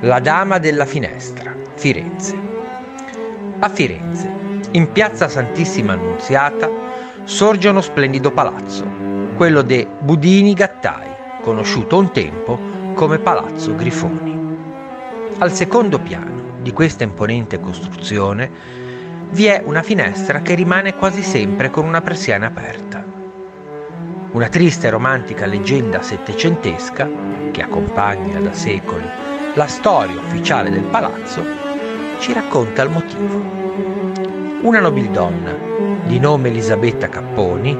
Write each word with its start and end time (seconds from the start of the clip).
La 0.00 0.20
Dama 0.20 0.58
della 0.58 0.86
Finestra, 0.86 1.54
Firenze. 1.74 2.36
A 3.58 3.68
Firenze, 3.68 4.30
in 4.72 4.92
piazza 4.92 5.28
Santissima 5.28 5.94
Annunziata, 5.94 6.70
sorge 7.24 7.68
uno 7.68 7.80
splendido 7.80 8.30
palazzo, 8.30 8.86
quello 9.36 9.62
de 9.62 9.86
Budini 10.00 10.54
Gattai, 10.54 11.08
conosciuto 11.40 11.98
un 11.98 12.12
tempo 12.12 12.58
come 12.94 13.18
Palazzo 13.18 13.74
Grifoni. 13.74 14.56
Al 15.38 15.52
secondo 15.52 15.98
piano 15.98 16.60
di 16.62 16.72
questa 16.72 17.04
imponente 17.04 17.60
costruzione 17.60 18.50
vi 19.30 19.46
è 19.46 19.62
una 19.64 19.82
finestra 19.82 20.40
che 20.40 20.54
rimane 20.54 20.94
quasi 20.94 21.22
sempre 21.22 21.70
con 21.70 21.84
una 21.84 22.00
persiana 22.00 22.46
aperta. 22.46 23.17
Una 24.30 24.48
triste 24.48 24.86
e 24.86 24.90
romantica 24.90 25.46
leggenda 25.46 26.02
settecentesca, 26.02 27.08
che 27.50 27.62
accompagna 27.62 28.38
da 28.38 28.52
secoli 28.52 29.08
la 29.54 29.66
storia 29.66 30.20
ufficiale 30.20 30.68
del 30.68 30.82
palazzo, 30.82 31.42
ci 32.18 32.34
racconta 32.34 32.82
il 32.82 32.90
motivo. 32.90 33.42
Una 34.60 34.80
nobildonna, 34.80 35.54
di 36.04 36.20
nome 36.20 36.48
Elisabetta 36.48 37.08
Capponi, 37.08 37.76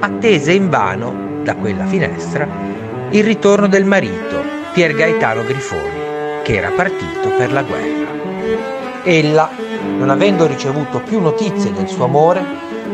attese 0.00 0.52
invano 0.52 1.40
da 1.42 1.54
quella 1.56 1.84
finestra 1.84 2.48
il 3.10 3.22
ritorno 3.22 3.68
del 3.68 3.84
marito, 3.84 4.42
Pier 4.72 4.94
Gaetano 4.94 5.44
Grifoni, 5.44 6.42
che 6.42 6.56
era 6.56 6.70
partito 6.70 7.28
per 7.36 7.52
la 7.52 7.62
guerra. 7.62 8.06
Ella, 9.02 9.50
non 9.98 10.08
avendo 10.08 10.46
ricevuto 10.46 11.00
più 11.00 11.20
notizie 11.20 11.72
del 11.72 11.88
suo 11.88 12.04
amore, 12.04 12.42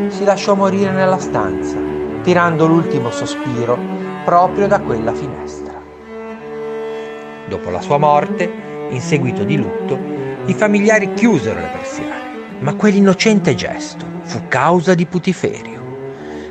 si 0.08 0.24
lasciò 0.24 0.54
morire 0.54 0.90
nella 0.90 1.18
stanza, 1.18 1.83
tirando 2.24 2.66
l'ultimo 2.66 3.10
sospiro 3.10 3.78
proprio 4.24 4.66
da 4.66 4.80
quella 4.80 5.12
finestra. 5.12 5.74
Dopo 7.46 7.68
la 7.68 7.82
sua 7.82 7.98
morte, 7.98 8.50
in 8.88 9.00
seguito 9.00 9.44
di 9.44 9.58
lutto, 9.58 9.98
i 10.46 10.54
familiari 10.54 11.12
chiusero 11.12 11.60
le 11.60 11.68
persiane, 11.70 12.58
ma 12.60 12.74
quell'innocente 12.74 13.54
gesto 13.54 14.06
fu 14.22 14.48
causa 14.48 14.94
di 14.94 15.04
putiferio. 15.04 15.82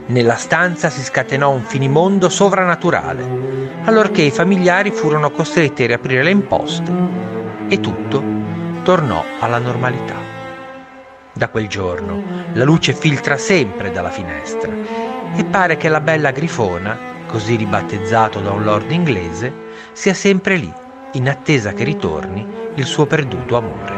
Nella 0.05 0.35
stanza 0.35 0.91
si 0.91 1.01
scatenò 1.01 1.49
un 1.49 1.63
finimondo 1.63 2.29
sovrannaturale, 2.29 3.25
allorché 3.85 4.21
i 4.21 4.31
familiari 4.31 4.91
furono 4.91 5.31
costretti 5.31 5.83
a 5.83 5.87
riaprire 5.87 6.21
le 6.21 6.29
imposte 6.29 6.91
e 7.67 7.79
tutto 7.79 8.23
tornò 8.83 9.23
alla 9.39 9.57
normalità. 9.57 10.15
Da 11.33 11.47
quel 11.47 11.67
giorno 11.67 12.21
la 12.53 12.63
luce 12.63 12.93
filtra 12.93 13.37
sempre 13.37 13.91
dalla 13.91 14.11
finestra 14.11 15.02
e 15.35 15.45
pare 15.45 15.77
che 15.77 15.89
la 15.89 16.01
bella 16.01 16.31
Grifona, 16.31 16.97
così 17.27 17.55
ribattezzato 17.55 18.39
da 18.39 18.51
un 18.51 18.63
lord 18.63 18.91
inglese, 18.91 19.51
sia 19.93 20.13
sempre 20.13 20.55
lì 20.57 20.71
in 21.13 21.29
attesa 21.29 21.73
che 21.73 21.83
ritorni 21.83 22.45
il 22.75 22.85
suo 22.85 23.05
perduto 23.05 23.57
amore. 23.57 23.92